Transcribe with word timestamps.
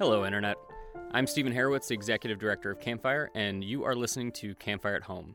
Hello, 0.00 0.24
Internet. 0.24 0.56
I'm 1.12 1.26
Stephen 1.26 1.52
Harowitz, 1.52 1.88
the 1.88 1.94
Executive 1.94 2.38
Director 2.38 2.70
of 2.70 2.80
Campfire, 2.80 3.30
and 3.34 3.62
you 3.62 3.84
are 3.84 3.94
listening 3.94 4.32
to 4.32 4.54
Campfire 4.54 4.94
at 4.94 5.02
Home. 5.02 5.34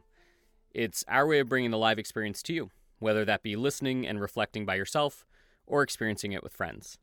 It's 0.74 1.06
our 1.08 1.28
way 1.28 1.38
of 1.38 1.48
bringing 1.48 1.70
the 1.70 1.78
live 1.78 2.00
experience 2.00 2.42
to 2.42 2.54
you, 2.54 2.72
whether 2.98 3.24
that 3.26 3.44
be 3.44 3.56
listening 3.56 4.08
and 4.08 4.20
reflecting 4.20 4.66
by 4.66 4.74
yourself 4.74 5.24
or 5.68 5.84
experiencing 5.84 6.32
it 6.32 6.42
with 6.42 6.52
friends. 6.52 6.98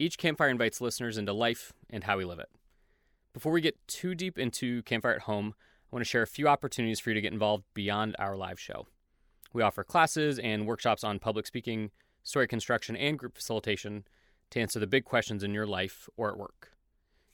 Each 0.00 0.18
campfire 0.18 0.48
invites 0.48 0.80
listeners 0.80 1.16
into 1.16 1.32
life 1.32 1.72
and 1.88 2.02
how 2.02 2.18
we 2.18 2.24
live 2.24 2.40
it. 2.40 2.48
Before 3.32 3.52
we 3.52 3.60
get 3.60 3.86
too 3.86 4.16
deep 4.16 4.36
into 4.36 4.82
Campfire 4.82 5.14
at 5.14 5.22
Home, 5.22 5.54
I 5.56 5.94
want 5.94 6.04
to 6.04 6.10
share 6.10 6.22
a 6.22 6.26
few 6.26 6.48
opportunities 6.48 6.98
for 6.98 7.10
you 7.10 7.14
to 7.14 7.20
get 7.20 7.32
involved 7.32 7.66
beyond 7.72 8.16
our 8.18 8.36
live 8.36 8.58
show. 8.58 8.88
We 9.52 9.62
offer 9.62 9.84
classes 9.84 10.40
and 10.40 10.66
workshops 10.66 11.04
on 11.04 11.20
public 11.20 11.46
speaking, 11.46 11.92
story 12.24 12.48
construction, 12.48 12.96
and 12.96 13.16
group 13.16 13.36
facilitation 13.36 14.08
to 14.50 14.60
answer 14.60 14.80
the 14.80 14.88
big 14.88 15.04
questions 15.04 15.44
in 15.44 15.54
your 15.54 15.68
life 15.68 16.08
or 16.16 16.32
at 16.32 16.36
work. 16.36 16.72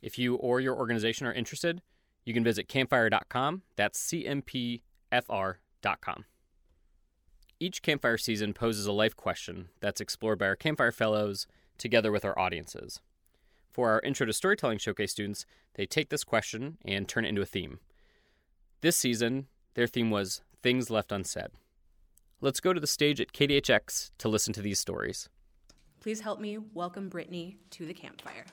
If 0.03 0.19
you 0.19 0.35
or 0.37 0.61
your 0.61 0.77
organization 0.77 1.27
are 1.27 1.33
interested, 1.33 1.83
you 2.25 2.35
can 2.35 2.45
visit 2.45 2.69
campfire.com. 2.69 3.63
That's 3.77 4.01
cmpfr.com. 4.13 4.83
Each 7.59 7.81
campfire 7.81 8.19
season 8.19 8.53
poses 8.53 8.87
a 8.87 8.93
life 8.93 9.17
question 9.17 9.69
that's 9.81 10.01
explored 10.01 10.39
by 10.39 10.47
our 10.47 10.57
campfire 10.57 10.93
fellows 10.93 11.47
together 11.79 12.13
with 12.13 12.25
our 12.25 12.39
audiences. 12.39 13.01
For 13.71 13.91
our 13.91 14.01
Intro 14.01 14.27
to 14.27 14.33
Storytelling 14.33 14.79
Showcase 14.79 15.13
students, 15.13 15.47
they 15.75 15.87
take 15.87 16.09
this 16.09 16.25
question 16.25 16.79
and 16.85 17.09
turn 17.09 17.25
it 17.25 17.29
into 17.29 17.43
a 17.43 17.47
theme. 17.47 17.79
This 18.81 18.97
season, 18.97 19.47
their 19.75 19.87
theme 19.87 20.11
was 20.11 20.43
Things 20.63 20.91
Left 20.91 21.13
Unsaid. 21.13 21.49
Let's 22.41 22.61
go 22.61 22.73
to 22.73 22.81
the 22.81 22.87
stage 22.87 23.21
at 23.21 23.33
KDHX 23.33 24.11
to 24.19 24.29
listen 24.29 24.53
to 24.55 24.63
these 24.63 24.79
stories. 24.79 25.29
Please 26.07 26.21
help 26.21 26.39
me 26.39 26.59
welcome 26.73 27.09
Brittany 27.09 27.57
to 27.71 27.85
the 27.85 27.93
campfire. 27.93 28.45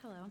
Hello. 0.00 0.30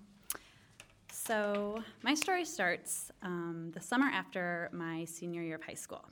So, 1.12 1.84
my 2.02 2.16
story 2.16 2.44
starts 2.44 3.12
um, 3.22 3.70
the 3.76 3.80
summer 3.80 4.08
after 4.08 4.72
my 4.74 5.06
senior 5.06 5.44
year 5.44 5.58
of 5.58 5.64
high 5.64 5.76
school. 5.76 6.04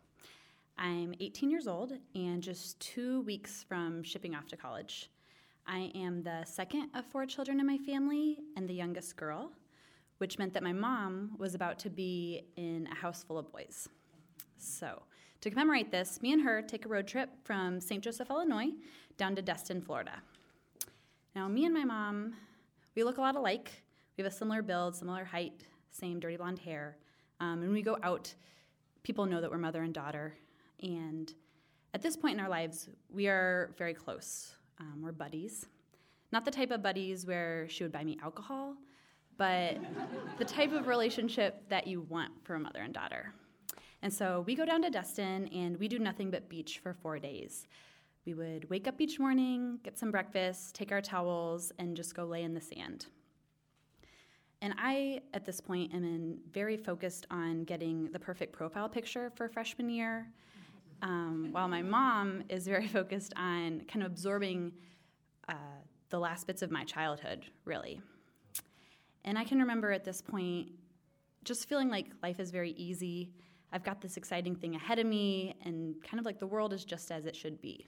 I'm 0.78 1.16
18 1.20 1.50
years 1.50 1.66
old 1.66 1.94
and 2.14 2.44
just 2.44 2.80
two 2.80 3.22
weeks 3.22 3.66
from 3.68 4.04
shipping 4.04 4.36
off 4.36 4.46
to 4.50 4.58
college. 4.58 5.10
I 5.66 5.92
am 5.96 6.22
the 6.22 6.46
second 6.46 6.92
of 6.94 7.04
four 7.06 7.26
children 7.26 7.60
in 7.60 7.66
my 7.66 7.80
family 7.80 8.38
and 8.56 8.70
the 8.70 8.76
youngest 8.76 9.16
girl, 9.16 9.54
which 10.20 10.38
meant 10.38 10.54
that 10.54 10.62
my 10.62 10.72
mom 10.72 11.32
was 11.40 11.56
about 11.56 11.80
to 11.80 11.90
be 11.90 12.44
in 12.58 12.88
a 12.92 12.96
house 12.96 13.24
full 13.24 13.40
of 13.40 13.52
boys. 13.52 13.90
So, 14.62 15.02
to 15.42 15.50
commemorate 15.50 15.90
this, 15.90 16.22
me 16.22 16.34
and 16.34 16.42
her 16.44 16.62
take 16.62 16.86
a 16.86 16.88
road 16.88 17.08
trip 17.08 17.30
from 17.44 17.82
St. 17.82 18.04
Joseph, 18.04 18.30
Illinois, 18.30 18.70
down 19.18 19.36
to 19.36 19.42
Destin, 19.42 19.82
Florida. 19.82 20.22
Now, 21.36 21.48
me 21.48 21.66
and 21.66 21.74
my 21.74 21.84
mom, 21.84 22.36
we 22.96 23.04
look 23.04 23.18
a 23.18 23.22
lot 23.22 23.36
alike. 23.36 23.72
We 24.18 24.24
have 24.24 24.32
a 24.32 24.36
similar 24.36 24.62
build, 24.62 24.96
similar 24.96 25.26
height, 25.26 25.66
same 25.90 26.20
dirty 26.20 26.38
blonde 26.38 26.60
hair. 26.60 26.98
Um, 27.40 27.62
when 27.62 27.74
we 27.74 27.82
go 27.82 27.98
out, 28.04 28.34
people 29.02 29.26
know 29.26 29.42
that 29.42 29.50
we're 29.50 29.58
mother 29.58 29.82
and 29.82 29.94
daughter. 29.94 30.36
And 30.84 31.34
at 31.96 32.04
this 32.04 32.16
point 32.16 32.36
in 32.36 32.40
our 32.40 32.50
lives, 32.50 32.88
we 33.10 33.28
are 33.28 33.74
very 33.80 33.96
close. 33.96 34.54
Um, 34.80 35.02
we're 35.02 35.12
buddies. 35.12 35.66
Not 36.32 36.46
the 36.46 36.52
type 36.52 36.70
of 36.70 36.84
buddies 36.84 37.26
where 37.26 37.68
she 37.68 37.84
would 37.84 37.92
buy 37.92 38.04
me 38.04 38.20
alcohol, 38.22 38.76
but 39.38 39.78
the 40.38 40.46
type 40.46 40.72
of 40.72 40.88
relationship 40.88 41.68
that 41.70 41.88
you 41.88 42.02
want 42.02 42.32
for 42.44 42.54
a 42.54 42.60
mother 42.60 42.82
and 42.82 42.94
daughter. 42.94 43.34
And 44.02 44.14
so 44.14 44.44
we 44.48 44.56
go 44.56 44.66
down 44.66 44.82
to 44.82 44.90
Destin 44.90 45.48
and 45.50 45.78
we 45.78 45.88
do 45.88 46.00
nothing 46.00 46.32
but 46.32 46.50
beach 46.50 46.80
for 46.80 46.94
four 46.94 47.20
days. 47.20 47.68
We 48.26 48.34
would 48.34 48.70
wake 48.70 48.88
up 48.88 49.02
each 49.02 49.20
morning, 49.20 49.80
get 49.84 49.98
some 49.98 50.12
breakfast, 50.12 50.76
take 50.76 50.92
our 50.92 51.02
towels, 51.02 51.72
and 51.80 51.96
just 51.96 52.16
go 52.16 52.26
lay 52.26 52.44
in 52.44 52.54
the 52.54 52.62
sand. 52.62 53.08
And 54.62 54.76
I, 54.78 55.22
at 55.34 55.44
this 55.44 55.60
point, 55.60 55.94
am 55.94 56.04
in 56.04 56.38
very 56.52 56.78
focused 56.78 57.26
on 57.32 57.64
getting 57.64 58.12
the 58.12 58.20
perfect 58.20 58.54
profile 58.54 58.88
picture 58.88 59.32
for 59.36 59.50
freshman 59.50 59.90
year, 59.90 60.28
um, 61.02 61.50
while 61.52 61.68
my 61.68 61.82
mom 61.82 62.44
is 62.48 62.68
very 62.68 62.88
focused 63.00 63.34
on 63.38 63.82
kind 63.88 64.06
of 64.06 64.12
absorbing 64.12 64.72
uh, 65.50 65.54
the 66.10 66.20
last 66.20 66.46
bits 66.46 66.62
of 66.62 66.70
my 66.70 66.84
childhood, 66.84 67.46
really. 67.66 68.02
And 69.26 69.38
I 69.38 69.44
can 69.44 69.60
remember 69.60 69.92
at 69.92 70.04
this 70.04 70.22
point 70.22 70.70
just 71.44 71.68
feeling 71.68 71.90
like 71.90 72.08
life 72.22 72.40
is 72.40 72.52
very 72.52 72.72
easy. 72.72 73.32
I've 73.74 73.84
got 73.84 74.02
this 74.02 74.18
exciting 74.18 74.56
thing 74.56 74.76
ahead 74.76 75.00
of 75.00 75.06
me, 75.06 75.56
and 75.64 75.96
kind 76.04 76.20
of 76.20 76.26
like 76.26 76.40
the 76.40 76.48
world 76.48 76.74
is 76.74 76.84
just 76.84 77.12
as 77.12 77.26
it 77.26 77.36
should 77.36 77.62
be. 77.62 77.88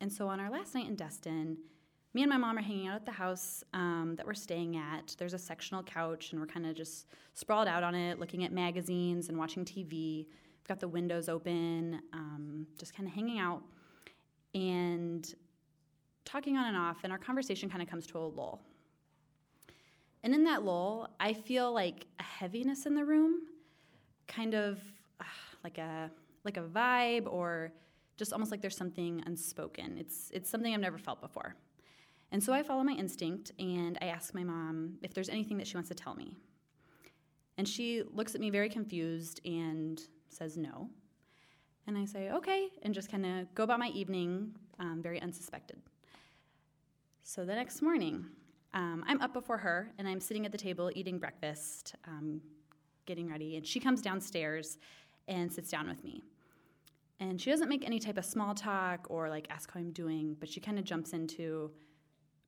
And 0.00 0.12
so 0.12 0.28
on 0.28 0.38
our 0.38 0.50
last 0.50 0.74
night 0.74 0.86
in 0.86 0.94
Destin, 0.94 1.58
me 2.14 2.22
and 2.22 2.30
my 2.30 2.36
mom 2.36 2.56
are 2.56 2.62
hanging 2.62 2.88
out 2.88 2.96
at 2.96 3.06
the 3.06 3.12
house 3.12 3.62
um, 3.74 4.14
that 4.16 4.26
we're 4.26 4.34
staying 4.34 4.76
at. 4.76 5.14
There's 5.18 5.34
a 5.34 5.38
sectional 5.38 5.82
couch, 5.82 6.32
and 6.32 6.40
we're 6.40 6.46
kind 6.46 6.66
of 6.66 6.74
just 6.74 7.06
sprawled 7.34 7.68
out 7.68 7.82
on 7.82 7.94
it, 7.94 8.18
looking 8.18 8.44
at 8.44 8.52
magazines 8.52 9.28
and 9.28 9.36
watching 9.36 9.64
TV. 9.64 10.26
We've 10.26 10.68
got 10.68 10.80
the 10.80 10.88
windows 10.88 11.28
open, 11.28 12.00
um, 12.12 12.66
just 12.78 12.94
kind 12.94 13.08
of 13.08 13.14
hanging 13.14 13.38
out 13.38 13.62
and 14.54 15.34
talking 16.24 16.56
on 16.56 16.66
and 16.66 16.76
off. 16.76 16.98
And 17.04 17.12
our 17.12 17.18
conversation 17.18 17.68
kind 17.68 17.82
of 17.82 17.88
comes 17.88 18.06
to 18.08 18.18
a 18.18 18.20
lull. 18.20 18.62
And 20.22 20.34
in 20.34 20.44
that 20.44 20.64
lull, 20.64 21.08
I 21.20 21.32
feel 21.32 21.72
like 21.72 22.06
a 22.18 22.22
heaviness 22.22 22.86
in 22.86 22.94
the 22.94 23.04
room, 23.04 23.42
kind 24.28 24.54
of 24.54 24.78
uh, 25.20 25.24
like 25.64 25.78
a 25.78 26.10
like 26.44 26.56
a 26.56 26.62
vibe 26.62 27.26
or 27.26 27.72
just 28.18 28.32
almost 28.32 28.50
like 28.50 28.60
there's 28.60 28.76
something 28.76 29.22
unspoken. 29.26 29.96
It's, 29.98 30.30
it's 30.34 30.50
something 30.50 30.74
I've 30.74 30.80
never 30.80 30.98
felt 30.98 31.20
before. 31.20 31.54
And 32.32 32.42
so 32.42 32.52
I 32.52 32.62
follow 32.62 32.82
my 32.82 32.92
instinct 32.92 33.52
and 33.58 33.96
I 34.02 34.06
ask 34.06 34.34
my 34.34 34.44
mom 34.44 34.98
if 35.02 35.14
there's 35.14 35.28
anything 35.28 35.56
that 35.58 35.66
she 35.66 35.76
wants 35.76 35.88
to 35.88 35.94
tell 35.94 36.14
me. 36.14 36.36
And 37.56 37.66
she 37.66 38.02
looks 38.12 38.34
at 38.34 38.40
me 38.40 38.50
very 38.50 38.68
confused 38.68 39.40
and 39.44 40.00
says 40.28 40.56
no. 40.56 40.90
And 41.86 41.96
I 41.96 42.04
say, 42.04 42.30
okay, 42.30 42.68
and 42.82 42.92
just 42.92 43.10
kind 43.10 43.24
of 43.24 43.54
go 43.54 43.62
about 43.62 43.78
my 43.78 43.88
evening 43.88 44.54
um, 44.78 45.00
very 45.02 45.22
unsuspected. 45.22 45.78
So 47.22 47.44
the 47.44 47.54
next 47.54 47.82
morning, 47.82 48.26
um, 48.74 49.04
I'm 49.06 49.20
up 49.22 49.32
before 49.32 49.58
her 49.58 49.90
and 49.98 50.06
I'm 50.06 50.20
sitting 50.20 50.44
at 50.44 50.52
the 50.52 50.58
table 50.58 50.90
eating 50.94 51.18
breakfast, 51.18 51.94
um, 52.06 52.42
getting 53.08 53.28
ready, 53.28 53.56
and 53.56 53.66
she 53.66 53.80
comes 53.80 54.00
downstairs 54.00 54.78
and 55.26 55.52
sits 55.52 55.70
down 55.70 55.88
with 55.88 56.04
me. 56.04 56.22
And 57.18 57.40
she 57.40 57.50
doesn't 57.50 57.68
make 57.68 57.84
any 57.84 57.98
type 57.98 58.16
of 58.16 58.24
small 58.24 58.54
talk 58.54 59.06
or 59.10 59.28
like 59.28 59.48
ask 59.50 59.72
how 59.72 59.80
I'm 59.80 59.90
doing, 59.90 60.36
but 60.38 60.48
she 60.48 60.60
kind 60.60 60.78
of 60.78 60.84
jumps 60.84 61.12
into, 61.12 61.72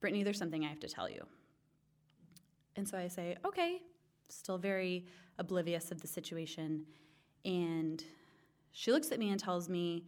Brittany, 0.00 0.22
there's 0.22 0.38
something 0.38 0.65
I 0.65 0.69
have 0.69 0.78
to 0.81 0.88
tell 0.88 1.10
you. 1.10 1.26
And 2.76 2.87
so 2.87 2.97
I 2.97 3.09
say, 3.09 3.37
okay, 3.44 3.81
still 4.28 4.59
very 4.59 5.06
oblivious 5.38 5.91
of 5.91 6.00
the 6.00 6.06
situation. 6.06 6.87
And 7.44 8.04
she 8.70 8.93
looks 8.93 9.10
at 9.10 9.19
me 9.19 9.31
and 9.31 9.41
tells 9.41 9.69
me 9.69 10.04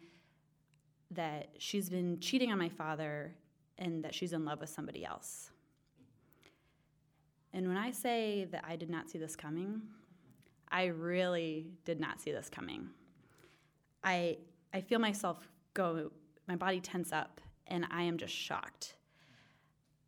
that 1.10 1.48
she's 1.58 1.90
been 1.90 2.20
cheating 2.20 2.52
on 2.52 2.58
my 2.58 2.68
father 2.68 3.34
and 3.78 4.04
that 4.04 4.14
she's 4.14 4.32
in 4.32 4.44
love 4.44 4.60
with 4.60 4.70
somebody 4.70 5.04
else. 5.04 5.50
And 7.52 7.66
when 7.68 7.76
I 7.76 7.90
say 7.90 8.46
that 8.52 8.64
I 8.66 8.76
did 8.76 8.88
not 8.88 9.10
see 9.10 9.18
this 9.18 9.34
coming, 9.34 9.82
I 10.72 10.86
really 10.86 11.66
did 11.84 12.00
not 12.00 12.20
see 12.20 12.32
this 12.32 12.48
coming. 12.48 12.88
I 14.02 14.38
I 14.74 14.80
feel 14.80 14.98
myself 14.98 15.46
go, 15.74 16.10
my 16.48 16.56
body 16.56 16.80
tense 16.80 17.12
up, 17.12 17.40
and 17.66 17.86
I 17.90 18.02
am 18.02 18.16
just 18.16 18.34
shocked. 18.34 18.96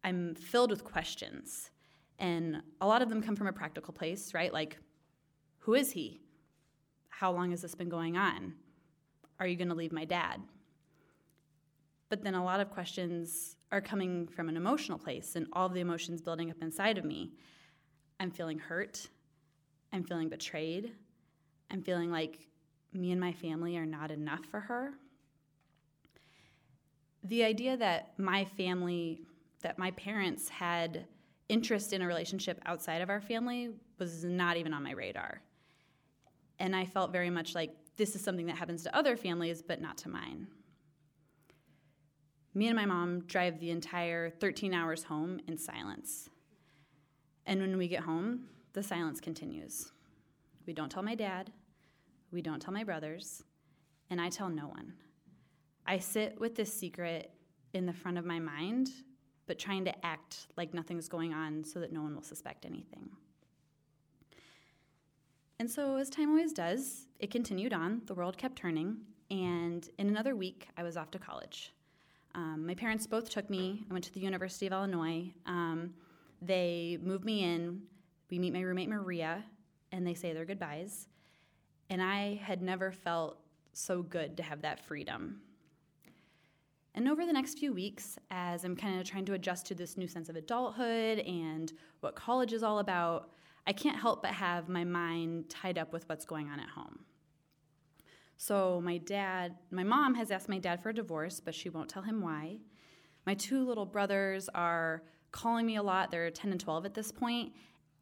I'm 0.02 0.34
filled 0.34 0.70
with 0.70 0.84
questions, 0.84 1.70
and 2.18 2.62
a 2.80 2.86
lot 2.86 3.02
of 3.02 3.10
them 3.10 3.22
come 3.22 3.36
from 3.36 3.46
a 3.46 3.52
practical 3.52 3.92
place, 3.92 4.32
right? 4.32 4.52
Like, 4.52 4.78
who 5.58 5.74
is 5.74 5.92
he? 5.92 6.20
How 7.10 7.30
long 7.30 7.50
has 7.50 7.62
this 7.62 7.74
been 7.74 7.88
going 7.88 8.16
on? 8.16 8.54
Are 9.38 9.46
you 9.46 9.56
going 9.56 9.68
to 9.68 9.74
leave 9.74 9.92
my 9.92 10.04
dad? 10.04 10.40
But 12.08 12.22
then 12.22 12.34
a 12.34 12.44
lot 12.44 12.60
of 12.60 12.70
questions 12.70 13.56
are 13.72 13.80
coming 13.80 14.26
from 14.26 14.48
an 14.48 14.56
emotional 14.56 14.98
place, 14.98 15.36
and 15.36 15.46
all 15.52 15.68
the 15.68 15.80
emotions 15.80 16.22
building 16.22 16.50
up 16.50 16.62
inside 16.62 16.96
of 16.96 17.04
me. 17.04 17.32
I'm 18.18 18.30
feeling 18.30 18.58
hurt. 18.58 19.08
I'm 19.94 20.02
feeling 20.02 20.28
betrayed. 20.28 20.90
I'm 21.70 21.80
feeling 21.80 22.10
like 22.10 22.40
me 22.92 23.12
and 23.12 23.20
my 23.20 23.32
family 23.32 23.76
are 23.76 23.86
not 23.86 24.10
enough 24.10 24.44
for 24.50 24.58
her. 24.58 24.94
The 27.22 27.44
idea 27.44 27.76
that 27.76 28.18
my 28.18 28.44
family, 28.44 29.20
that 29.62 29.78
my 29.78 29.92
parents 29.92 30.48
had 30.48 31.06
interest 31.48 31.92
in 31.92 32.02
a 32.02 32.08
relationship 32.08 32.60
outside 32.66 33.02
of 33.02 33.08
our 33.08 33.20
family 33.20 33.70
was 33.98 34.24
not 34.24 34.56
even 34.56 34.74
on 34.74 34.82
my 34.82 34.90
radar. 34.92 35.40
And 36.58 36.74
I 36.74 36.86
felt 36.86 37.12
very 37.12 37.30
much 37.30 37.54
like 37.54 37.70
this 37.96 38.16
is 38.16 38.20
something 38.20 38.46
that 38.46 38.58
happens 38.58 38.82
to 38.82 38.96
other 38.96 39.16
families, 39.16 39.62
but 39.62 39.80
not 39.80 39.96
to 39.98 40.08
mine. 40.08 40.48
Me 42.52 42.66
and 42.66 42.76
my 42.76 42.84
mom 42.84 43.20
drive 43.26 43.60
the 43.60 43.70
entire 43.70 44.28
13 44.28 44.74
hours 44.74 45.04
home 45.04 45.40
in 45.46 45.56
silence. 45.56 46.28
And 47.46 47.60
when 47.60 47.78
we 47.78 47.86
get 47.86 48.02
home, 48.02 48.48
the 48.74 48.82
silence 48.82 49.20
continues. 49.20 49.92
We 50.66 50.72
don't 50.72 50.90
tell 50.90 51.02
my 51.02 51.14
dad, 51.14 51.50
we 52.30 52.42
don't 52.42 52.60
tell 52.60 52.74
my 52.74 52.84
brothers, 52.84 53.42
and 54.10 54.20
I 54.20 54.28
tell 54.28 54.48
no 54.48 54.66
one. 54.66 54.92
I 55.86 55.98
sit 55.98 56.38
with 56.40 56.56
this 56.56 56.72
secret 56.72 57.30
in 57.72 57.86
the 57.86 57.92
front 57.92 58.18
of 58.18 58.24
my 58.24 58.40
mind, 58.40 58.90
but 59.46 59.58
trying 59.58 59.84
to 59.84 60.06
act 60.06 60.48
like 60.56 60.74
nothing's 60.74 61.08
going 61.08 61.32
on 61.32 61.62
so 61.64 61.78
that 61.80 61.92
no 61.92 62.02
one 62.02 62.14
will 62.14 62.22
suspect 62.22 62.66
anything. 62.66 63.10
And 65.60 65.70
so, 65.70 65.96
as 65.96 66.10
time 66.10 66.30
always 66.30 66.52
does, 66.52 67.06
it 67.20 67.30
continued 67.30 67.72
on. 67.72 68.02
The 68.06 68.14
world 68.14 68.36
kept 68.36 68.56
turning. 68.56 68.96
And 69.30 69.88
in 69.98 70.08
another 70.08 70.34
week, 70.34 70.68
I 70.76 70.82
was 70.82 70.96
off 70.96 71.10
to 71.12 71.18
college. 71.18 71.72
Um, 72.34 72.66
my 72.66 72.74
parents 72.74 73.06
both 73.06 73.30
took 73.30 73.48
me. 73.48 73.84
I 73.88 73.92
went 73.92 74.04
to 74.06 74.12
the 74.12 74.20
University 74.20 74.66
of 74.66 74.72
Illinois. 74.72 75.32
Um, 75.46 75.94
they 76.42 76.98
moved 77.00 77.24
me 77.24 77.44
in. 77.44 77.82
We 78.34 78.40
meet 78.40 78.52
my 78.52 78.62
roommate 78.62 78.88
Maria, 78.88 79.44
and 79.92 80.04
they 80.04 80.14
say 80.14 80.32
their 80.32 80.44
goodbyes. 80.44 81.06
And 81.88 82.02
I 82.02 82.34
had 82.42 82.62
never 82.62 82.90
felt 82.90 83.38
so 83.74 84.02
good 84.02 84.36
to 84.38 84.42
have 84.42 84.62
that 84.62 84.84
freedom. 84.84 85.40
And 86.96 87.08
over 87.08 87.24
the 87.24 87.32
next 87.32 87.60
few 87.60 87.72
weeks, 87.72 88.18
as 88.32 88.64
I'm 88.64 88.74
kind 88.74 88.98
of 88.98 89.08
trying 89.08 89.24
to 89.26 89.34
adjust 89.34 89.66
to 89.66 89.76
this 89.76 89.96
new 89.96 90.08
sense 90.08 90.28
of 90.28 90.34
adulthood 90.34 91.20
and 91.20 91.72
what 92.00 92.16
college 92.16 92.52
is 92.52 92.64
all 92.64 92.80
about, 92.80 93.30
I 93.68 93.72
can't 93.72 94.00
help 94.00 94.22
but 94.22 94.32
have 94.32 94.68
my 94.68 94.82
mind 94.82 95.48
tied 95.48 95.78
up 95.78 95.92
with 95.92 96.08
what's 96.08 96.24
going 96.24 96.48
on 96.48 96.58
at 96.58 96.70
home. 96.70 97.04
So, 98.36 98.80
my 98.80 98.98
dad, 98.98 99.54
my 99.70 99.84
mom 99.84 100.16
has 100.16 100.32
asked 100.32 100.48
my 100.48 100.58
dad 100.58 100.82
for 100.82 100.88
a 100.88 100.94
divorce, 100.94 101.38
but 101.38 101.54
she 101.54 101.68
won't 101.68 101.88
tell 101.88 102.02
him 102.02 102.20
why. 102.20 102.58
My 103.26 103.34
two 103.34 103.64
little 103.64 103.86
brothers 103.86 104.48
are 104.56 105.04
calling 105.30 105.66
me 105.66 105.76
a 105.76 105.82
lot. 105.84 106.10
They're 106.10 106.32
10 106.32 106.50
and 106.50 106.60
12 106.60 106.84
at 106.86 106.94
this 106.94 107.12
point, 107.12 107.52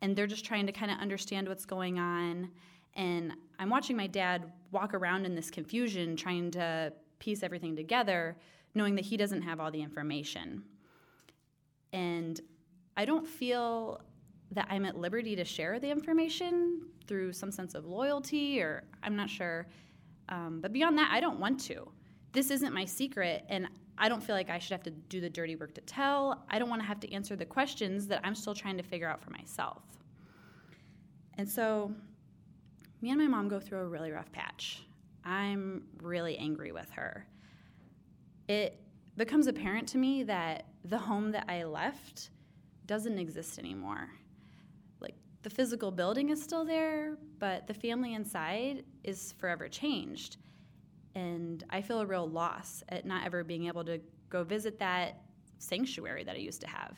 and 0.02 0.16
they're 0.16 0.26
just 0.26 0.44
trying 0.44 0.66
to 0.66 0.72
kind 0.72 0.90
of 0.90 0.98
understand 0.98 1.48
what's 1.48 1.64
going 1.64 1.98
on. 1.98 2.50
And 2.94 3.32
I'm 3.58 3.70
watching 3.70 3.96
my 3.96 4.08
dad 4.08 4.52
walk 4.72 4.92
around 4.92 5.24
in 5.24 5.34
this 5.34 5.50
confusion, 5.50 6.16
trying 6.16 6.50
to 6.50 6.92
piece 7.20 7.42
everything 7.42 7.76
together, 7.76 8.36
knowing 8.74 8.96
that 8.96 9.04
he 9.04 9.16
doesn't 9.16 9.42
have 9.42 9.60
all 9.60 9.70
the 9.70 9.80
information. 9.80 10.64
And 11.92 12.40
I 12.96 13.04
don't 13.04 13.26
feel 13.26 14.02
that 14.50 14.66
I'm 14.68 14.84
at 14.84 14.98
liberty 14.98 15.36
to 15.36 15.44
share 15.44 15.78
the 15.78 15.90
information 15.90 16.82
through 17.06 17.32
some 17.32 17.50
sense 17.50 17.74
of 17.74 17.86
loyalty, 17.86 18.60
or 18.60 18.82
I'm 19.02 19.16
not 19.16 19.30
sure. 19.30 19.66
Um, 20.28 20.60
but 20.60 20.72
beyond 20.72 20.98
that, 20.98 21.10
I 21.12 21.20
don't 21.20 21.38
want 21.38 21.60
to. 21.60 21.88
This 22.32 22.50
isn't 22.50 22.74
my 22.74 22.84
secret, 22.84 23.44
and 23.48 23.68
I 23.98 24.08
don't 24.08 24.22
feel 24.22 24.34
like 24.34 24.50
I 24.50 24.58
should 24.58 24.72
have 24.72 24.82
to 24.84 24.90
do 24.90 25.20
the 25.20 25.30
dirty 25.30 25.56
work 25.56 25.74
to 25.74 25.80
tell. 25.82 26.44
I 26.48 26.58
don't 26.58 26.68
want 26.68 26.82
to 26.82 26.88
have 26.88 27.00
to 27.00 27.12
answer 27.12 27.36
the 27.36 27.44
questions 27.44 28.06
that 28.08 28.20
I'm 28.24 28.34
still 28.34 28.54
trying 28.54 28.76
to 28.78 28.82
figure 28.82 29.08
out 29.08 29.22
for 29.22 29.30
myself. 29.30 29.82
And 31.38 31.48
so, 31.48 31.92
me 33.00 33.10
and 33.10 33.20
my 33.20 33.26
mom 33.26 33.48
go 33.48 33.60
through 33.60 33.80
a 33.80 33.86
really 33.86 34.10
rough 34.10 34.30
patch. 34.32 34.84
I'm 35.24 35.84
really 36.00 36.36
angry 36.36 36.72
with 36.72 36.90
her. 36.90 37.26
It 38.48 38.80
becomes 39.16 39.46
apparent 39.46 39.88
to 39.88 39.98
me 39.98 40.22
that 40.24 40.66
the 40.84 40.98
home 40.98 41.30
that 41.32 41.44
I 41.48 41.64
left 41.64 42.30
doesn't 42.86 43.18
exist 43.18 43.58
anymore 43.58 44.08
Like, 45.00 45.14
the 45.42 45.50
physical 45.50 45.90
building 45.90 46.30
is 46.30 46.42
still 46.42 46.64
there, 46.64 47.16
but 47.38 47.66
the 47.66 47.74
family 47.74 48.14
inside 48.14 48.84
is 49.04 49.32
forever 49.38 49.68
changed. 49.68 50.38
And 51.14 51.64
I 51.70 51.82
feel 51.82 52.00
a 52.00 52.06
real 52.06 52.28
loss 52.28 52.82
at 52.88 53.04
not 53.04 53.24
ever 53.24 53.44
being 53.44 53.66
able 53.66 53.84
to 53.84 54.00
go 54.30 54.44
visit 54.44 54.78
that 54.78 55.20
sanctuary 55.58 56.24
that 56.24 56.36
I 56.36 56.38
used 56.38 56.60
to 56.62 56.68
have. 56.68 56.96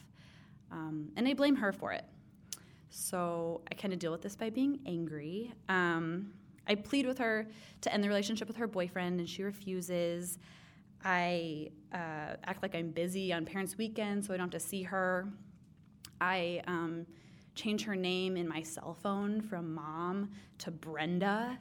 Um, 0.70 1.10
and 1.16 1.26
I 1.26 1.34
blame 1.34 1.56
her 1.56 1.72
for 1.72 1.92
it. 1.92 2.04
So 2.90 3.62
I 3.70 3.74
kind 3.74 3.92
of 3.92 3.98
deal 3.98 4.12
with 4.12 4.22
this 4.22 4.36
by 4.36 4.50
being 4.50 4.78
angry. 4.86 5.52
Um, 5.68 6.32
I 6.66 6.76
plead 6.76 7.06
with 7.06 7.18
her 7.18 7.46
to 7.82 7.92
end 7.92 8.02
the 8.02 8.08
relationship 8.08 8.48
with 8.48 8.56
her 8.56 8.66
boyfriend, 8.66 9.18
and 9.18 9.28
she 9.28 9.42
refuses. 9.42 10.38
I 11.04 11.70
uh, 11.92 12.36
act 12.44 12.62
like 12.62 12.74
I'm 12.74 12.90
busy 12.90 13.32
on 13.32 13.44
parents' 13.44 13.76
weekends, 13.76 14.26
so 14.26 14.34
I 14.34 14.36
don't 14.36 14.52
have 14.52 14.62
to 14.62 14.66
see 14.66 14.82
her. 14.84 15.28
I 16.20 16.62
um, 16.66 17.06
change 17.54 17.84
her 17.84 17.96
name 17.96 18.36
in 18.36 18.48
my 18.48 18.62
cell 18.62 18.96
phone 19.02 19.40
from 19.40 19.74
mom 19.74 20.30
to 20.58 20.70
Brenda, 20.70 21.58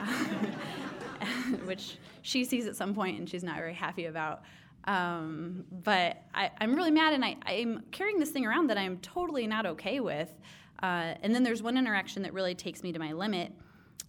which 1.64 1.98
she 2.22 2.44
sees 2.44 2.66
at 2.66 2.76
some 2.76 2.94
point 2.94 3.18
and 3.18 3.28
she's 3.28 3.44
not 3.44 3.56
very 3.56 3.74
happy 3.74 4.06
about. 4.06 4.42
Um, 4.84 5.64
but 5.70 6.22
I, 6.34 6.50
am 6.60 6.74
really 6.74 6.90
mad 6.90 7.12
and 7.12 7.24
I, 7.24 7.36
I'm 7.46 7.84
carrying 7.90 8.18
this 8.18 8.30
thing 8.30 8.46
around 8.46 8.68
that 8.68 8.78
I'm 8.78 8.98
totally 8.98 9.46
not 9.46 9.66
okay 9.66 10.00
with. 10.00 10.32
Uh, 10.82 11.14
and 11.22 11.34
then 11.34 11.42
there's 11.42 11.62
one 11.62 11.76
interaction 11.76 12.22
that 12.22 12.32
really 12.32 12.54
takes 12.54 12.82
me 12.82 12.92
to 12.92 12.98
my 12.98 13.12
limit. 13.12 13.52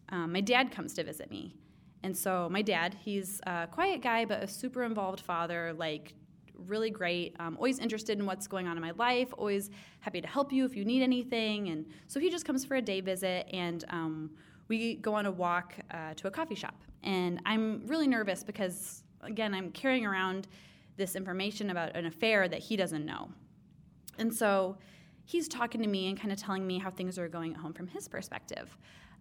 Um, 0.10 0.34
my 0.34 0.42
dad 0.42 0.72
comes 0.72 0.94
to 0.96 1.04
visit 1.04 1.32
me. 1.32 1.56
And 2.04 2.16
so 2.16 2.48
my 2.52 2.62
dad, 2.62 2.96
he's 3.00 3.42
a 3.48 3.68
quiet 3.72 4.02
guy, 4.02 4.26
but 4.26 4.44
a 4.44 4.48
super 4.48 4.84
involved 4.84 5.20
father, 5.20 5.74
like 5.74 6.14
really 6.66 6.90
great. 6.90 7.36
Um, 7.40 7.56
always 7.58 7.80
interested 7.80 8.18
in 8.20 8.26
what's 8.26 8.48
going 8.48 8.68
on 8.68 8.78
in 8.78 8.82
my 8.82 8.92
life. 8.92 9.30
Always 9.38 9.70
happy 10.00 10.22
to 10.22 10.28
help 10.28 10.52
you 10.52 10.66
if 10.66 10.76
you 10.76 10.86
need 10.86 11.02
anything. 11.02 11.70
And 11.70 11.86
so 12.08 12.20
he 12.20 12.30
just 12.30 12.46
comes 12.46 12.66
for 12.66 12.76
a 12.76 12.82
day 12.82 13.02
visit, 13.02 13.48
and 13.54 13.86
um, 13.90 14.32
we 14.68 14.96
go 14.96 15.14
on 15.14 15.26
a 15.26 15.32
walk 15.32 15.76
uh, 15.92 16.14
to 16.16 16.28
a 16.28 16.32
coffee 16.32 16.56
shop. 16.56 16.76
And 17.04 17.40
I'm 17.46 17.86
really 17.86 18.08
nervous 18.08 18.44
because, 18.44 19.04
again, 19.22 19.54
I'm 19.54 19.72
carrying 19.72 20.06
around 20.06 20.48
this 20.98 21.16
information 21.16 21.70
about 21.70 21.96
an 21.96 22.06
affair 22.06 22.48
that 22.48 22.60
he 22.60 22.76
doesn't 22.76 23.06
know. 23.06 23.30
And 24.18 24.34
so 24.34 24.78
he's 25.26 25.48
talking 25.48 25.82
to 25.82 25.88
me 25.88 26.10
and 26.10 26.20
kind 26.20 26.32
of 26.32 26.40
telling 26.40 26.66
me 26.66 26.80
how 26.80 26.90
things 26.90 27.20
are 27.20 27.28
going 27.28 27.54
at 27.54 27.60
home 27.60 27.74
from 27.74 27.88
his 27.88 28.08
perspective. 28.08 28.76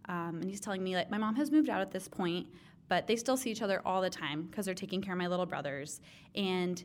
Um, 0.09 0.39
and 0.41 0.45
he's 0.49 0.61
telling 0.61 0.83
me, 0.83 0.95
like, 0.97 1.11
my 1.11 1.19
mom 1.19 1.35
has 1.37 1.51
moved 1.51 1.69
out 1.69 1.81
at 1.81 1.91
this 1.91 2.09
point, 2.09 2.47
but 2.89 3.07
they 3.07 3.17
still 3.17 3.37
see 3.37 3.51
each 3.51 3.63
other 3.63 3.83
all 3.85 4.01
the 4.01 4.09
time 4.09 4.45
because 4.45 4.65
they're 4.65 4.75
taking 4.75 5.03
care 5.03 5.13
of 5.13 5.19
my 5.19 5.27
little 5.27 5.47
brothers. 5.47 6.01
And 6.35 6.83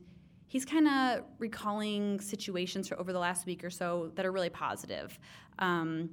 he's 0.52 0.66
kind 0.66 0.86
of 0.86 1.24
recalling 1.40 2.20
situations 2.20 2.86
for 2.90 3.00
over 3.00 3.14
the 3.14 3.20
last 3.20 3.46
week 3.46 3.64
or 3.64 3.70
so 3.70 4.12
that 4.16 4.26
are 4.26 4.34
really 4.34 4.50
positive. 4.50 5.18
Um, 5.60 6.10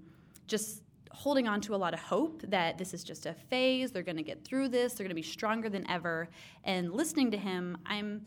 just 0.46 0.84
holding 1.10 1.48
on 1.48 1.60
to 1.60 1.74
a 1.74 1.76
lot 1.76 1.92
of 1.92 1.98
hope 1.98 2.42
that 2.46 2.78
this 2.78 2.94
is 2.94 3.02
just 3.02 3.26
a 3.26 3.34
phase, 3.34 3.90
they're 3.90 4.04
going 4.04 4.16
to 4.16 4.22
get 4.22 4.44
through 4.44 4.68
this, 4.68 4.92
they're 4.92 5.02
going 5.02 5.08
to 5.08 5.16
be 5.16 5.22
stronger 5.22 5.68
than 5.68 5.84
ever. 5.90 6.28
And 6.62 6.92
listening 6.92 7.32
to 7.32 7.36
him, 7.36 7.78
I'm 7.84 8.26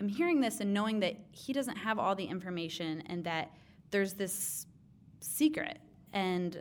I'm 0.00 0.08
hearing 0.08 0.40
this 0.40 0.58
and 0.58 0.74
knowing 0.74 0.98
that 1.00 1.14
he 1.30 1.52
doesn't 1.52 1.76
have 1.76 2.00
all 2.00 2.16
the 2.16 2.24
information 2.24 3.04
and 3.06 3.22
that 3.22 3.52
there's 3.92 4.14
this 4.14 4.66
secret. 5.20 5.78
And 6.12 6.60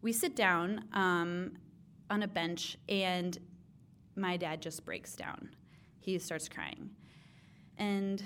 we 0.00 0.14
sit 0.14 0.34
down 0.34 0.86
um, 0.94 1.58
on 2.08 2.22
a 2.22 2.26
bench, 2.26 2.78
and 2.88 3.38
my 4.16 4.38
dad 4.38 4.62
just 4.62 4.84
breaks 4.86 5.14
down. 5.14 5.50
He 6.02 6.18
starts 6.18 6.48
crying. 6.48 6.90
And 7.78 8.22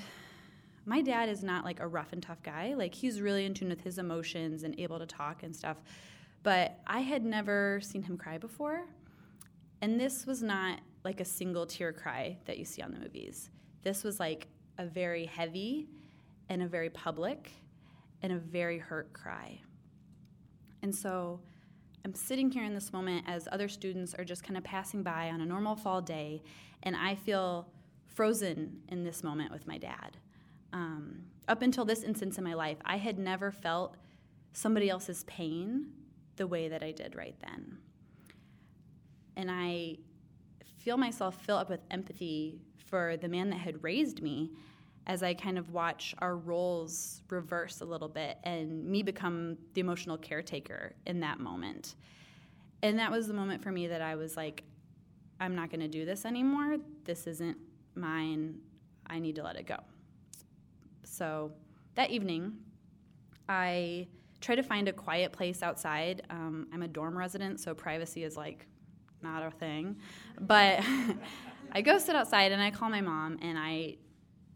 my 0.86 1.02
dad 1.02 1.28
is 1.28 1.44
not 1.44 1.62
like 1.62 1.78
a 1.78 1.86
rough 1.86 2.12
and 2.12 2.22
tough 2.22 2.42
guy. 2.42 2.72
Like 2.74 2.94
he's 2.94 3.20
really 3.20 3.44
in 3.44 3.52
tune 3.52 3.68
with 3.68 3.82
his 3.82 3.98
emotions 3.98 4.62
and 4.62 4.78
able 4.80 4.98
to 4.98 5.04
talk 5.04 5.42
and 5.42 5.54
stuff. 5.54 5.76
But 6.42 6.78
I 6.86 7.00
had 7.00 7.24
never 7.24 7.80
seen 7.82 8.02
him 8.02 8.16
cry 8.16 8.38
before. 8.38 8.84
And 9.82 10.00
this 10.00 10.24
was 10.24 10.42
not 10.42 10.80
like 11.04 11.20
a 11.20 11.24
single 11.24 11.66
tear 11.66 11.92
cry 11.92 12.38
that 12.46 12.56
you 12.56 12.64
see 12.64 12.80
on 12.80 12.92
the 12.92 12.98
movies. 12.98 13.50
This 13.82 14.02
was 14.02 14.18
like 14.18 14.48
a 14.78 14.86
very 14.86 15.26
heavy 15.26 15.86
and 16.48 16.62
a 16.62 16.66
very 16.66 16.88
public 16.88 17.50
and 18.22 18.32
a 18.32 18.38
very 18.38 18.78
hurt 18.78 19.12
cry. 19.12 19.60
And 20.82 20.94
so 20.94 21.40
I'm 22.06 22.14
sitting 22.14 22.52
here 22.52 22.62
in 22.62 22.72
this 22.72 22.92
moment 22.92 23.24
as 23.26 23.48
other 23.50 23.66
students 23.66 24.14
are 24.14 24.22
just 24.22 24.44
kind 24.44 24.56
of 24.56 24.62
passing 24.62 25.02
by 25.02 25.28
on 25.30 25.40
a 25.40 25.44
normal 25.44 25.74
fall 25.74 26.00
day, 26.00 26.40
and 26.84 26.94
I 26.94 27.16
feel 27.16 27.66
frozen 28.06 28.82
in 28.86 29.02
this 29.02 29.24
moment 29.24 29.50
with 29.50 29.66
my 29.66 29.76
dad. 29.76 30.16
Um, 30.72 31.22
up 31.48 31.62
until 31.62 31.84
this 31.84 32.04
instance 32.04 32.38
in 32.38 32.44
my 32.44 32.54
life, 32.54 32.76
I 32.84 32.96
had 32.98 33.18
never 33.18 33.50
felt 33.50 33.96
somebody 34.52 34.88
else's 34.88 35.24
pain 35.24 35.88
the 36.36 36.46
way 36.46 36.68
that 36.68 36.80
I 36.80 36.92
did 36.92 37.16
right 37.16 37.34
then. 37.40 37.78
And 39.36 39.50
I 39.50 39.96
feel 40.78 40.98
myself 40.98 41.34
fill 41.44 41.56
up 41.56 41.68
with 41.68 41.80
empathy 41.90 42.60
for 42.76 43.16
the 43.16 43.26
man 43.26 43.50
that 43.50 43.58
had 43.58 43.82
raised 43.82 44.22
me 44.22 44.52
as 45.06 45.22
I 45.22 45.34
kind 45.34 45.56
of 45.58 45.70
watch 45.70 46.14
our 46.18 46.36
roles 46.36 47.22
reverse 47.30 47.80
a 47.80 47.84
little 47.84 48.08
bit 48.08 48.38
and 48.42 48.84
me 48.84 49.02
become 49.02 49.56
the 49.74 49.80
emotional 49.80 50.18
caretaker 50.18 50.94
in 51.06 51.20
that 51.20 51.38
moment. 51.38 51.94
And 52.82 52.98
that 52.98 53.10
was 53.10 53.28
the 53.28 53.34
moment 53.34 53.62
for 53.62 53.70
me 53.70 53.86
that 53.86 54.02
I 54.02 54.16
was 54.16 54.36
like, 54.36 54.64
I'm 55.38 55.54
not 55.54 55.70
going 55.70 55.80
to 55.80 55.88
do 55.88 56.04
this 56.04 56.24
anymore. 56.24 56.78
This 57.04 57.26
isn't 57.26 57.56
mine, 57.94 58.58
I 59.06 59.18
need 59.18 59.36
to 59.36 59.42
let 59.42 59.56
it 59.56 59.66
go. 59.66 59.78
So 61.04 61.52
that 61.94 62.10
evening, 62.10 62.54
I 63.48 64.08
try 64.40 64.56
to 64.56 64.62
find 64.62 64.88
a 64.88 64.92
quiet 64.92 65.32
place 65.32 65.62
outside. 65.62 66.22
Um, 66.30 66.66
I'm 66.72 66.82
a 66.82 66.88
dorm 66.88 67.16
resident, 67.16 67.60
so 67.60 67.74
privacy 67.74 68.24
is 68.24 68.36
like 68.36 68.66
not 69.22 69.42
a 69.42 69.50
thing. 69.50 69.96
But 70.40 70.80
I 71.72 71.80
go 71.80 71.98
sit 71.98 72.16
outside 72.16 72.52
and 72.52 72.60
I 72.60 72.70
call 72.70 72.90
my 72.90 73.00
mom 73.00 73.38
and 73.40 73.58
I 73.58 73.96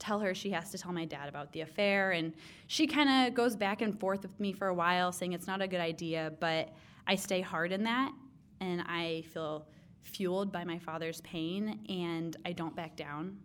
tell 0.00 0.19
her 0.19 0.35
she 0.35 0.50
has 0.50 0.71
to 0.73 0.78
tell 0.78 0.92
my 0.92 1.04
dad 1.04 1.28
about 1.28 1.52
the 1.52 1.61
affair. 1.61 2.11
And 2.11 2.35
she 2.66 2.88
kind 2.88 3.28
of 3.28 3.35
goes 3.35 3.54
back 3.54 3.83
and 3.83 3.99
forth 4.00 4.23
with 4.23 4.40
me 4.40 4.52
for 4.52 4.66
a 4.66 4.75
while, 4.75 5.12
saying 5.12 5.35
it's 5.35 5.47
not 5.47 5.62
a 5.62 5.69
good 5.69 5.80
idea, 5.80 6.33
but 6.40 6.71
I 7.07 7.14
stay 7.14 7.40
hard 7.40 7.71
in 7.71 7.85
that 7.85 8.12
and 8.61 8.83
I 8.83 9.23
feel 9.33 9.69
fueled 10.02 10.52
by 10.52 10.64
my 10.64 10.78
father's 10.78 11.21
pain, 11.23 11.80
and 11.88 12.37
I 12.45 12.52
don't 12.52 12.75
back 12.75 12.97
down. 12.97 13.38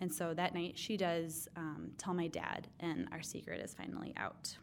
And 0.00 0.12
so 0.12 0.34
that 0.34 0.54
night, 0.54 0.76
she 0.76 0.96
does 0.96 1.48
um, 1.56 1.92
tell 1.96 2.14
my 2.14 2.28
dad, 2.28 2.68
and 2.80 3.08
our 3.12 3.22
secret 3.22 3.60
is 3.60 3.74
finally 3.74 4.12
out. 4.16 4.56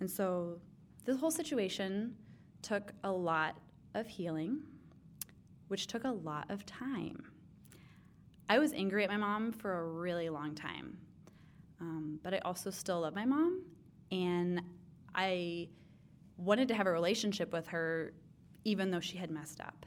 And 0.00 0.10
so 0.10 0.58
this 1.04 1.18
whole 1.18 1.30
situation 1.30 2.14
took 2.62 2.92
a 3.04 3.10
lot 3.10 3.58
of 3.94 4.06
healing, 4.06 4.60
which 5.68 5.86
took 5.86 6.04
a 6.04 6.10
lot 6.10 6.50
of 6.50 6.64
time. 6.66 7.22
I 8.48 8.58
was 8.58 8.72
angry 8.72 9.02
at 9.02 9.10
my 9.10 9.16
mom 9.16 9.52
for 9.52 9.78
a 9.78 9.84
really 9.84 10.28
long 10.28 10.54
time, 10.54 10.96
um, 11.80 12.20
but 12.22 12.32
I 12.32 12.38
also 12.38 12.70
still 12.70 13.00
love 13.00 13.14
my 13.14 13.24
mom, 13.24 13.62
and 14.12 14.62
I 15.14 15.68
wanted 16.36 16.68
to 16.68 16.74
have 16.74 16.86
a 16.86 16.92
relationship 16.92 17.52
with 17.52 17.66
her 17.68 18.12
even 18.64 18.90
though 18.90 19.00
she 19.00 19.16
had 19.16 19.30
messed 19.30 19.60
up. 19.60 19.86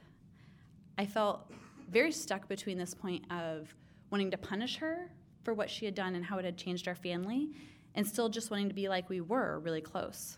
I 0.98 1.06
felt 1.06 1.52
very 1.90 2.12
stuck 2.12 2.48
between 2.48 2.78
this 2.78 2.94
point 2.94 3.24
of 3.32 3.74
wanting 4.10 4.32
to 4.32 4.38
punish 4.38 4.78
her 4.78 5.12
for 5.44 5.54
what 5.54 5.70
she 5.70 5.86
had 5.86 5.96
done 5.96 6.16
and 6.16 6.24
how 6.24 6.38
it 6.38 6.46
had 6.46 6.58
changed 6.58 6.88
our 6.88 6.96
family, 6.96 7.52
and 7.96 8.06
still 8.06 8.30
just 8.30 8.52
wanting 8.52 8.70
to 8.70 8.76
be 8.76 8.90
like 8.90 9.10
we 9.10 9.22
were, 9.22 9.60
really 9.60 9.82
close. 9.82 10.38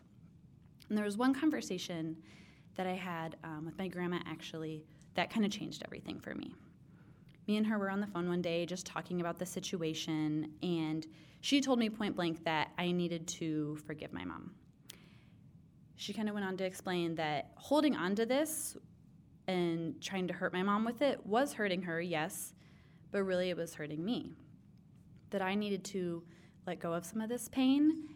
And 0.89 0.97
there 0.97 1.05
was 1.05 1.17
one 1.17 1.33
conversation 1.33 2.17
that 2.75 2.85
I 2.85 2.93
had 2.93 3.35
um, 3.43 3.65
with 3.65 3.77
my 3.77 3.87
grandma 3.87 4.19
actually 4.25 4.85
that 5.15 5.29
kind 5.29 5.45
of 5.45 5.51
changed 5.51 5.83
everything 5.85 6.19
for 6.19 6.33
me. 6.35 6.55
Me 7.47 7.57
and 7.57 7.65
her 7.65 7.77
were 7.77 7.89
on 7.89 7.99
the 7.99 8.07
phone 8.07 8.27
one 8.27 8.41
day 8.41 8.65
just 8.65 8.85
talking 8.85 9.19
about 9.19 9.39
the 9.39 9.45
situation, 9.45 10.51
and 10.61 11.07
she 11.41 11.59
told 11.59 11.79
me 11.79 11.89
point 11.89 12.15
blank 12.15 12.43
that 12.45 12.69
I 12.77 12.91
needed 12.91 13.27
to 13.27 13.77
forgive 13.87 14.13
my 14.13 14.23
mom. 14.23 14.51
She 15.95 16.13
kind 16.13 16.27
of 16.27 16.33
went 16.33 16.45
on 16.45 16.57
to 16.57 16.63
explain 16.63 17.15
that 17.15 17.51
holding 17.55 17.95
on 17.95 18.15
to 18.15 18.25
this 18.25 18.77
and 19.47 19.99
trying 20.01 20.27
to 20.27 20.33
hurt 20.33 20.53
my 20.53 20.63
mom 20.63 20.85
with 20.85 21.01
it 21.01 21.25
was 21.25 21.53
hurting 21.53 21.81
her, 21.83 21.99
yes, 22.01 22.53
but 23.11 23.23
really 23.23 23.49
it 23.49 23.57
was 23.57 23.75
hurting 23.75 24.03
me. 24.03 24.33
That 25.31 25.41
I 25.41 25.55
needed 25.55 25.83
to 25.85 26.23
let 26.67 26.79
go 26.79 26.93
of 26.93 27.05
some 27.05 27.21
of 27.21 27.29
this 27.29 27.49
pain 27.49 28.07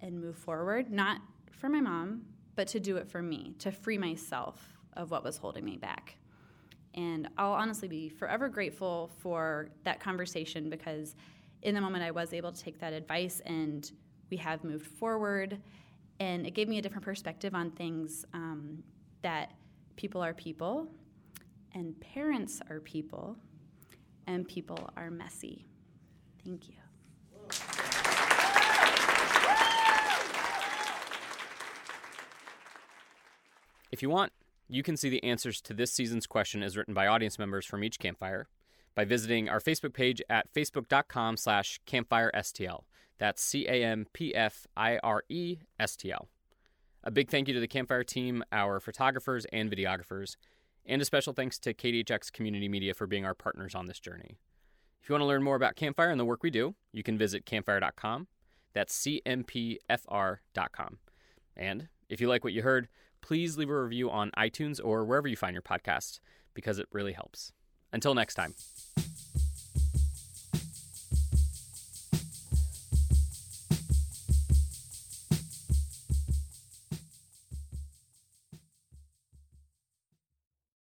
and 0.00 0.20
move 0.20 0.36
forward, 0.36 0.90
not 0.90 1.20
for 1.50 1.68
my 1.68 1.80
mom, 1.80 2.22
but 2.56 2.68
to 2.68 2.80
do 2.80 2.96
it 2.98 3.08
for 3.08 3.22
me, 3.22 3.54
to 3.58 3.72
free 3.72 3.98
myself 3.98 4.78
of 4.94 5.10
what 5.10 5.24
was 5.24 5.38
holding 5.38 5.64
me 5.64 5.76
back. 5.76 6.16
And 6.94 7.28
I'll 7.36 7.52
honestly 7.52 7.88
be 7.88 8.08
forever 8.08 8.48
grateful 8.48 9.10
for 9.18 9.68
that 9.82 10.00
conversation 10.00 10.70
because 10.70 11.16
in 11.62 11.74
the 11.74 11.80
moment 11.80 12.04
I 12.04 12.10
was 12.10 12.32
able 12.32 12.52
to 12.52 12.60
take 12.60 12.78
that 12.80 12.92
advice 12.92 13.40
and 13.46 13.90
we 14.30 14.36
have 14.36 14.62
moved 14.64 14.86
forward. 14.86 15.60
And 16.20 16.46
it 16.46 16.52
gave 16.52 16.68
me 16.68 16.78
a 16.78 16.82
different 16.82 17.04
perspective 17.04 17.54
on 17.54 17.70
things 17.72 18.24
um, 18.32 18.82
that 19.22 19.52
people 19.96 20.22
are 20.22 20.34
people, 20.34 20.88
and 21.74 21.98
parents 22.00 22.60
are 22.70 22.80
people, 22.80 23.36
and 24.26 24.46
people 24.46 24.90
are 24.96 25.10
messy. 25.10 25.66
Thank 26.44 26.68
you. 26.68 26.74
If 33.90 34.02
you 34.02 34.10
want, 34.10 34.32
you 34.68 34.82
can 34.82 34.96
see 34.96 35.08
the 35.08 35.22
answers 35.22 35.60
to 35.62 35.74
this 35.74 35.92
season's 35.92 36.26
question 36.26 36.62
as 36.62 36.76
written 36.76 36.94
by 36.94 37.06
audience 37.06 37.38
members 37.38 37.66
from 37.66 37.84
each 37.84 37.98
campfire 37.98 38.48
by 38.94 39.04
visiting 39.04 39.48
our 39.48 39.60
Facebook 39.60 39.92
page 39.92 40.22
at 40.28 40.52
facebook.com 40.52 41.36
slash 41.36 41.80
campfirestl. 41.86 42.82
That's 43.18 43.42
C-A-M-P-F-I-R-E-S-T-L. 43.42 46.28
A 47.06 47.10
big 47.10 47.30
thank 47.30 47.48
you 47.48 47.54
to 47.54 47.60
the 47.60 47.68
Campfire 47.68 48.02
team, 48.02 48.42
our 48.50 48.80
photographers 48.80 49.44
and 49.52 49.70
videographers, 49.70 50.36
and 50.86 51.02
a 51.02 51.04
special 51.04 51.34
thanks 51.34 51.58
to 51.58 51.74
KDHX 51.74 52.32
Community 52.32 52.68
Media 52.68 52.94
for 52.94 53.06
being 53.06 53.26
our 53.26 53.34
partners 53.34 53.74
on 53.74 53.86
this 53.86 54.00
journey. 54.00 54.38
If 55.02 55.08
you 55.08 55.12
want 55.12 55.20
to 55.20 55.26
learn 55.26 55.42
more 55.42 55.56
about 55.56 55.76
Campfire 55.76 56.10
and 56.10 56.18
the 56.18 56.24
work 56.24 56.42
we 56.42 56.50
do, 56.50 56.74
you 56.92 57.02
can 57.02 57.18
visit 57.18 57.44
campfire.com. 57.44 58.26
That's 58.72 58.98
cmpfr.com. 59.04 59.78
And 61.56 61.88
if 62.08 62.20
you 62.20 62.28
like 62.28 62.42
what 62.42 62.54
you 62.54 62.62
heard, 62.62 62.88
please 63.24 63.56
leave 63.56 63.70
a 63.70 63.82
review 63.82 64.10
on 64.10 64.30
iTunes 64.36 64.78
or 64.84 65.02
wherever 65.02 65.26
you 65.26 65.34
find 65.34 65.54
your 65.54 65.62
podcasts 65.62 66.20
because 66.52 66.78
it 66.78 66.86
really 66.92 67.14
helps. 67.14 67.52
Until 67.90 68.14
next 68.14 68.34
time. 68.34 68.54